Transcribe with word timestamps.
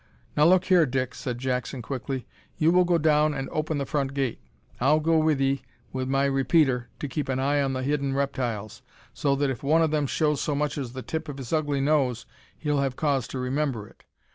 "Now, 0.35 0.45
look 0.45 0.65
here, 0.65 0.87
Dick," 0.87 1.13
said 1.13 1.37
Jackson, 1.37 1.83
quickly, 1.83 2.25
"you 2.57 2.71
will 2.71 2.85
go 2.85 2.97
down 2.97 3.35
and 3.35 3.47
open 3.51 3.77
the 3.77 3.85
front 3.85 4.15
gate. 4.15 4.39
I'll 4.79 4.99
go 4.99 5.19
with 5.19 5.39
'ee 5.39 5.61
wi' 5.93 6.05
my 6.05 6.25
repeater 6.25 6.89
to 6.97 7.07
keep 7.07 7.29
an 7.29 7.37
eye 7.39 7.61
on 7.61 7.73
the 7.73 7.83
hidden 7.83 8.15
reptiles, 8.15 8.81
so 9.13 9.35
that 9.35 9.51
if 9.51 9.61
one 9.61 9.83
of 9.83 9.91
them 9.91 10.07
shows 10.07 10.41
so 10.41 10.55
much 10.55 10.75
as 10.75 10.93
the 10.93 11.03
tip 11.03 11.29
of 11.29 11.37
his 11.37 11.53
ugly 11.53 11.81
nose 11.81 12.25
he'll 12.57 12.79
have 12.79 12.95
cause 12.95 13.27
to 13.27 13.37
remember 13.37 13.87
it. 13.87 14.03